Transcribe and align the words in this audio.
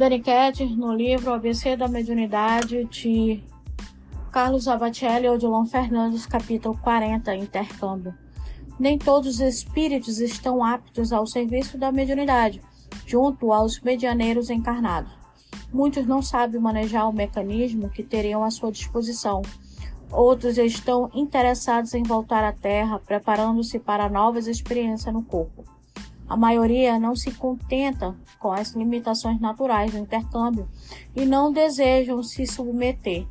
Dani 0.00 0.22
no 0.78 0.94
livro 0.94 1.30
ABC 1.30 1.76
da 1.76 1.86
Mediunidade, 1.86 2.86
de 2.86 3.44
Carlos 4.32 4.66
Abatelli 4.66 5.28
ou 5.28 5.34
Odilon 5.34 5.66
Fernandes, 5.66 6.24
capítulo 6.24 6.74
40, 6.78 7.36
Intercâmbio. 7.36 8.14
Nem 8.78 8.96
todos 8.96 9.34
os 9.34 9.40
espíritos 9.40 10.18
estão 10.18 10.64
aptos 10.64 11.12
ao 11.12 11.26
serviço 11.26 11.76
da 11.76 11.92
mediunidade, 11.92 12.62
junto 13.04 13.52
aos 13.52 13.78
medianeiros 13.82 14.48
encarnados. 14.48 15.12
Muitos 15.70 16.06
não 16.06 16.22
sabem 16.22 16.58
manejar 16.58 17.06
o 17.06 17.12
mecanismo 17.12 17.90
que 17.90 18.02
teriam 18.02 18.42
à 18.42 18.50
sua 18.50 18.72
disposição. 18.72 19.42
Outros 20.10 20.56
estão 20.56 21.10
interessados 21.12 21.92
em 21.92 22.02
voltar 22.02 22.42
à 22.42 22.54
Terra, 22.54 22.98
preparando-se 23.00 23.78
para 23.78 24.08
novas 24.08 24.46
experiências 24.46 25.12
no 25.12 25.22
corpo. 25.22 25.62
A 26.30 26.36
maioria 26.36 26.98
não 26.98 27.14
se 27.16 27.32
contenta 27.32 28.16
com 28.38 28.52
as 28.52 28.70
limitações 28.70 29.40
naturais 29.40 29.90
do 29.90 29.98
intercâmbio 29.98 30.68
e 31.14 31.26
não 31.26 31.52
desejam 31.52 32.22
se 32.22 32.46
submeter 32.46 33.26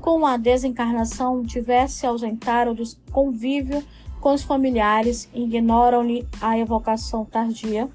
com 0.00 0.26
a 0.26 0.36
desencarnação, 0.36 1.44
tivesse 1.44 2.06
ausentado 2.06 2.74
do 2.74 2.82
convívio 3.12 3.84
com 4.20 4.32
os 4.32 4.42
familiares, 4.42 5.28
ignoram-lhe 5.34 6.26
a 6.40 6.58
evocação 6.58 7.24
tardia, 7.24 7.88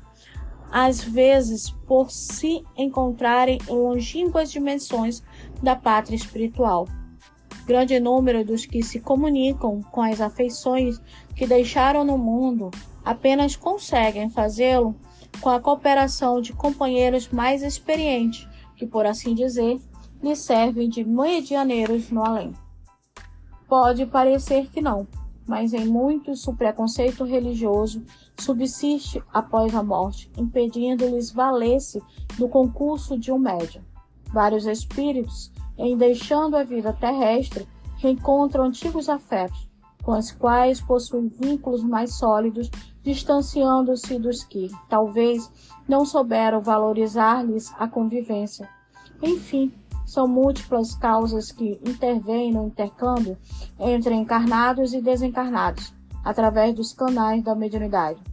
às 0.71 1.03
vezes 1.03 1.69
por 1.87 2.11
se 2.11 2.63
encontrarem 2.77 3.59
em 3.67 3.73
longínquas 3.73 4.51
dimensões 4.51 5.23
da 5.61 5.75
pátria 5.75 6.15
espiritual. 6.15 6.87
Grande 7.65 7.99
número 7.99 8.45
dos 8.45 8.65
que 8.65 8.81
se 8.81 8.99
comunicam 8.99 9.81
com 9.91 10.01
as 10.01 10.21
afeições 10.21 11.01
que 11.35 11.45
deixaram 11.45 12.05
no 12.05 12.17
mundo 12.17 12.71
apenas 13.07 13.55
conseguem 13.55 14.29
fazê-lo 14.29 14.93
com 15.39 15.49
a 15.49 15.61
cooperação 15.61 16.41
de 16.41 16.51
companheiros 16.51 17.29
mais 17.29 17.63
experientes, 17.63 18.45
que, 18.75 18.85
por 18.85 19.05
assim 19.05 19.33
dizer, 19.33 19.79
lhe 20.21 20.35
servem 20.35 20.89
de 20.89 21.05
medianeiros 21.05 22.09
no 22.11 22.21
além. 22.21 22.53
Pode 23.65 24.05
parecer 24.05 24.67
que 24.67 24.81
não, 24.81 25.07
mas 25.47 25.73
em 25.73 25.85
muitos 25.85 26.45
o 26.49 26.53
preconceito 26.53 27.23
religioso 27.23 28.03
subsiste 28.37 29.23
após 29.33 29.73
a 29.73 29.81
morte, 29.81 30.29
impedindo-lhes 30.37 31.31
valer-se 31.31 32.03
do 32.37 32.49
concurso 32.49 33.17
de 33.17 33.31
um 33.31 33.39
médium. 33.39 33.83
Vários 34.33 34.65
espíritos, 34.65 35.49
em 35.77 35.95
deixando 35.95 36.57
a 36.57 36.63
vida 36.63 36.91
terrestre, 36.91 37.65
reencontram 37.95 38.65
antigos 38.65 39.07
afetos, 39.07 39.69
com 40.07 40.17
os 40.17 40.31
quais 40.31 40.79
possuem 40.79 41.27
vínculos 41.27 41.83
mais 41.83 42.15
sólidos, 42.15 42.71
distanciando-se 43.03 44.17
dos 44.17 44.41
que, 44.41 44.69
talvez, 44.87 45.51
não 45.85 46.05
souberam 46.05 46.61
valorizar-lhes 46.61 47.73
a 47.77 47.89
convivência. 47.89 48.69
Enfim, 49.21 49.69
são 50.05 50.25
múltiplas 50.25 50.95
causas 50.95 51.51
que 51.51 51.77
intervêm 51.85 52.53
no 52.53 52.67
intercâmbio 52.67 53.37
entre 53.77 54.13
encarnados 54.15 54.93
e 54.93 55.01
desencarnados, 55.01 55.93
através 56.23 56.73
dos 56.73 56.93
canais 56.93 57.43
da 57.43 57.53
mediunidade. 57.53 58.23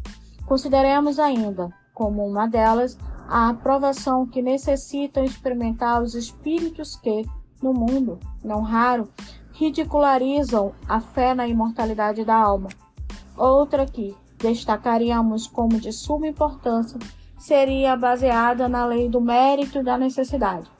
Consideremos 0.47 1.19
ainda, 1.19 1.75
como 1.92 2.25
uma 2.25 2.47
delas, 2.47 2.97
a 3.28 3.48
aprovação 3.48 4.25
que 4.28 4.41
necessitam 4.41 5.25
experimentar 5.25 6.00
os 6.00 6.14
espíritos 6.14 6.94
que, 6.94 7.28
no 7.61 7.75
mundo, 7.75 8.20
não 8.44 8.61
raro, 8.61 9.09
ridicularizam 9.55 10.72
a 10.88 11.00
fé 11.00 11.34
na 11.34 11.47
imortalidade 11.48 12.24
da 12.24 12.36
alma. 12.36 12.69
Outra 13.36 13.86
que 13.86 14.14
destacaríamos 14.38 15.47
como 15.47 15.80
de 15.80 15.92
suma 15.92 16.27
importância 16.28 16.98
seria 17.38 17.97
baseada 17.97 18.69
na 18.69 18.84
lei 18.84 19.08
do 19.08 19.20
mérito 19.20 19.78
e 19.78 19.82
da 19.82 19.97
necessidade. 19.97 20.70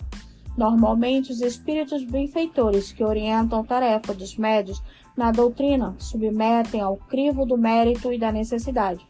Normalmente, 0.57 1.33
os 1.33 1.41
espíritos 1.41 2.05
benfeitores 2.05 2.93
que 2.93 3.03
orientam 3.03 3.61
a 3.61 3.65
tarefa 3.65 4.15
dos 4.15 4.37
médios 4.37 4.83
na 5.17 5.33
doutrina 5.33 5.95
submetem 5.99 6.81
ao 6.81 6.97
crivo 6.97 7.45
do 7.45 7.57
mérito 7.57 8.13
e 8.13 8.19
da 8.19 8.31
necessidade, 8.31 9.07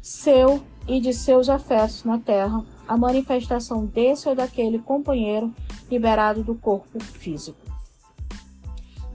seu 0.00 0.62
e 0.86 1.00
de 1.00 1.12
seus 1.12 1.48
afetos 1.48 2.04
na 2.04 2.18
terra, 2.18 2.64
a 2.86 2.96
manifestação 2.96 3.86
desse 3.86 4.28
ou 4.28 4.36
daquele 4.36 4.78
companheiro 4.78 5.52
liberado 5.90 6.44
do 6.44 6.54
corpo 6.54 7.00
físico. 7.00 7.75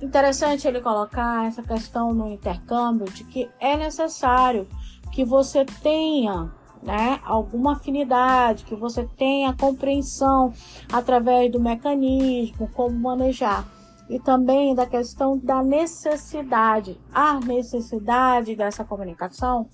Interessante 0.01 0.67
ele 0.67 0.81
colocar 0.81 1.45
essa 1.45 1.61
questão 1.61 2.13
no 2.13 2.27
intercâmbio 2.27 3.05
de 3.05 3.23
que 3.23 3.49
é 3.59 3.77
necessário 3.77 4.67
que 5.11 5.23
você 5.23 5.63
tenha 5.63 6.51
né, 6.81 7.19
alguma 7.23 7.73
afinidade, 7.73 8.65
que 8.65 8.75
você 8.75 9.07
tenha 9.15 9.55
compreensão 9.55 10.51
através 10.91 11.51
do 11.51 11.59
mecanismo, 11.59 12.67
como 12.73 12.97
manejar. 12.97 13.65
E 14.09 14.19
também 14.19 14.73
da 14.73 14.85
questão 14.85 15.37
da 15.37 15.63
necessidade, 15.63 16.99
a 17.13 17.39
necessidade 17.39 18.55
dessa 18.55 18.83
comunicação. 18.83 19.69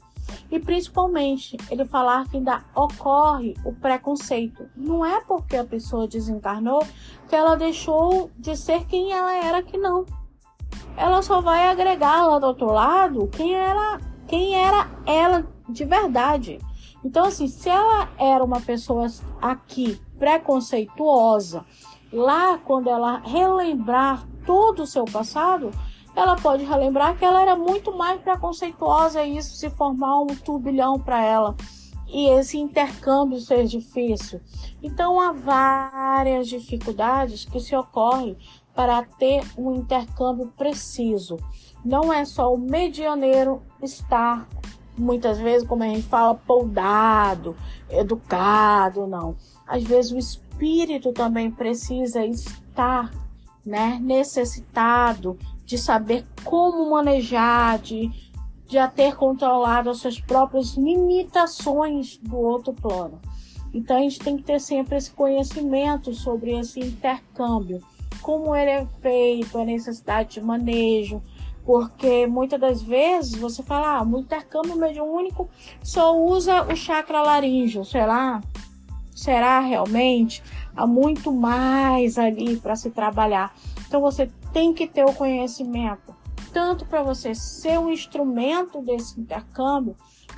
E 0.50 0.60
principalmente 0.60 1.58
ele 1.70 1.86
falar 1.86 2.28
que 2.30 2.38
ainda 2.38 2.64
ocorre 2.74 3.56
o 3.66 3.74
preconceito. 3.74 4.70
Não 4.76 5.06
é 5.06 5.20
porque 5.22 5.58
a 5.58 5.66
pessoa 5.66 6.08
desencarnou 6.08 6.86
que 7.28 7.36
ela 7.36 7.56
deixou 7.56 8.32
de 8.38 8.56
ser 8.56 8.86
quem 8.86 9.12
ela 9.12 9.34
era 9.36 9.62
que 9.62 9.78
não. 9.78 10.06
Ela 10.96 11.22
só 11.22 11.42
vai 11.42 11.68
agregar 11.68 12.26
lá 12.26 12.40
do 12.40 12.48
outro 12.48 12.68
lado 12.68 13.28
quem 13.28 13.54
era, 13.54 14.00
quem 14.28 14.56
era 14.56 14.90
ela 15.06 15.46
de 15.70 15.86
verdade. 15.86 16.60
Então, 17.04 17.26
assim, 17.26 17.48
se 17.48 17.70
ela 17.70 18.10
era 18.18 18.44
uma 18.44 18.60
pessoa 18.60 19.08
aqui 19.42 20.00
preconceituosa, 20.18 21.64
lá 22.12 22.58
quando 22.58 22.90
ela 22.90 23.20
relembrar 23.20 24.26
todo 24.46 24.84
o 24.84 24.88
seu 24.88 25.06
passado, 25.06 25.72
ela 26.18 26.36
pode 26.36 26.64
relembrar 26.64 27.16
que 27.16 27.24
ela 27.24 27.40
era 27.40 27.56
muito 27.56 27.96
mais 27.96 28.20
preconceituosa 28.20 29.24
e 29.24 29.38
isso 29.38 29.56
se 29.56 29.70
formar 29.70 30.20
um 30.20 30.26
turbilhão 30.26 31.00
para 31.00 31.24
ela 31.24 31.56
e 32.08 32.28
esse 32.30 32.58
intercâmbio 32.58 33.40
ser 33.40 33.66
difícil. 33.66 34.42
Então 34.82 35.22
há 35.22 35.32
várias 35.32 36.48
dificuldades 36.48 37.46
que 37.46 37.60
se 37.60 37.76
ocorrem 37.76 38.36
para 38.74 39.04
ter 39.04 39.44
um 39.56 39.76
intercâmbio 39.76 40.52
preciso. 40.58 41.38
Não 41.86 42.12
é 42.12 42.26
só 42.26 42.52
o 42.52 42.58
medianeiro 42.58 43.62
estar 43.84 44.48
muitas 44.98 45.38
vezes, 45.38 45.68
como 45.68 45.84
a 45.84 45.88
gente 45.88 46.08
fala, 46.08 46.34
poldado, 46.34 47.56
educado, 47.92 49.06
não. 49.06 49.36
Às 49.68 49.84
vezes 49.84 50.12
o 50.12 50.18
espírito 50.18 51.14
também 51.14 51.52
precisa 51.52 52.26
estar, 52.26 53.14
né, 53.64 54.00
necessitado 54.02 55.38
de 55.68 55.78
saber 55.78 56.26
como 56.46 56.90
manejar, 56.90 57.78
de, 57.80 58.10
de 58.66 58.78
ter 58.96 59.18
controlado 59.18 59.90
as 59.90 59.98
suas 59.98 60.18
próprias 60.18 60.76
limitações 60.76 62.18
do 62.18 62.38
outro 62.38 62.74
plano. 62.74 63.20
Então 63.74 63.98
a 63.98 64.00
gente 64.00 64.18
tem 64.20 64.38
que 64.38 64.44
ter 64.44 64.62
sempre 64.62 64.96
esse 64.96 65.12
conhecimento 65.12 66.14
sobre 66.14 66.58
esse 66.58 66.80
intercâmbio, 66.80 67.82
como 68.22 68.56
ele 68.56 68.72
é 68.72 68.88
feito, 69.02 69.60
a 69.60 69.66
necessidade 69.66 70.36
de 70.36 70.42
manejo, 70.42 71.22
porque 71.66 72.26
muitas 72.26 72.62
das 72.62 72.82
vezes 72.82 73.36
você 73.36 73.62
fala, 73.62 73.98
ah, 73.98 74.04
o 74.04 74.20
intercâmbio 74.20 74.78
mediúnico 74.78 75.50
só 75.84 76.18
usa 76.18 76.64
o 76.64 76.78
chakra 76.78 77.22
laríngeo, 77.22 77.84
será? 77.84 78.42
Será 79.14 79.60
realmente? 79.60 80.42
Há 80.74 80.88
muito 80.88 81.30
mais 81.30 82.18
ali 82.18 82.56
para 82.56 82.78
se 82.78 82.90
trabalhar. 82.90 83.54
Então 83.86 84.00
você 84.00 84.30
tem 84.54 84.74
que 84.74 84.88
ter 84.88 85.06
o 85.06 85.14
conhecimento, 85.14 86.16
tanto 86.52 86.86
para 86.86 87.04
você 87.04 87.34
ser 87.36 87.80
um 87.80 87.92
instrumento 87.92 88.82
desse 88.82 89.20
intercâmbio, 89.20 89.96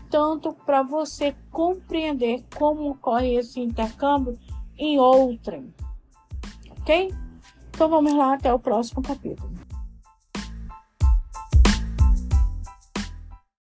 tanto 0.10 0.54
para 0.54 0.82
você 0.82 1.36
compreender 1.52 2.44
como 2.56 2.90
ocorre 2.92 3.36
esse 3.36 3.60
intercâmbio 3.60 4.38
em 4.78 5.00
outrem. 5.00 5.74
Ok? 6.80 7.14
Então 7.70 7.90
vamos 7.90 8.14
lá 8.14 8.34
até 8.34 8.54
o 8.54 8.60
próximo 8.60 9.02
capítulo. 9.02 9.59